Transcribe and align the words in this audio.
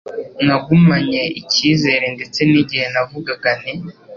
Nagumanye 0.45 1.21
icyizere 1.39 2.05
ndetse 2.15 2.39
n’igihe 2.49 2.85
navugaga 2.93 3.49
nti 3.59 3.73